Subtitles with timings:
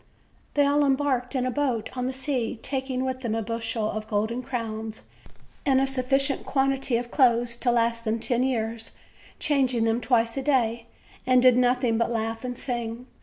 [0.55, 4.07] They all embarked in a boat on the sea, taking with them the bushel of
[4.07, 5.03] golden crowns
[5.63, 8.95] and a sufficient quan tity of clothes to last them ten years,
[9.37, 10.87] changing them twice a day;
[11.27, 13.05] they did nothing but laugh and sing.